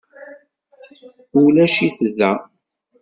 Ulac-it 1.41 1.97
da. 2.19 2.31